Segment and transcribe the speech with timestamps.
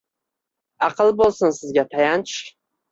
[0.87, 2.35] Аql boʼlsin sizga tayanch